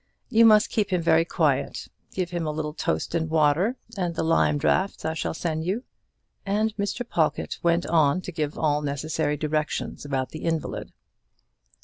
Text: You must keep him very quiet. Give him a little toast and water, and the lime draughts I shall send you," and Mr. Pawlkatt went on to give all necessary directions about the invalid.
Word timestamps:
You 0.29 0.47
must 0.47 0.71
keep 0.71 0.89
him 0.91 1.03
very 1.03 1.25
quiet. 1.25 1.87
Give 2.11 2.31
him 2.31 2.47
a 2.47 2.51
little 2.51 2.73
toast 2.73 3.13
and 3.13 3.29
water, 3.29 3.75
and 3.95 4.15
the 4.15 4.23
lime 4.23 4.57
draughts 4.57 5.05
I 5.05 5.13
shall 5.13 5.35
send 5.35 5.63
you," 5.63 5.83
and 6.43 6.75
Mr. 6.75 7.07
Pawlkatt 7.07 7.59
went 7.61 7.85
on 7.85 8.19
to 8.21 8.31
give 8.31 8.57
all 8.57 8.81
necessary 8.81 9.37
directions 9.37 10.03
about 10.03 10.29
the 10.29 10.39
invalid. 10.43 10.91